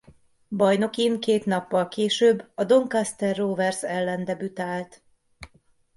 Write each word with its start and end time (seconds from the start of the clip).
Bajnokin 0.49 1.19
két 1.19 1.45
nappal 1.45 1.87
később 1.87 2.51
a 2.55 2.63
Doncaster 2.63 3.35
Rovers 3.37 3.83
ellen 3.83 4.23
debütált. 4.25 5.03